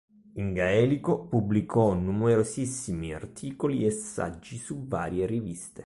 In 0.37 0.53
gaelico 0.53 1.27
pubblicò 1.27 1.93
numerosissimi 1.93 3.13
articoli 3.13 3.85
e 3.85 3.91
saggi 3.91 4.57
su 4.57 4.87
varie 4.87 5.27
riviste. 5.27 5.79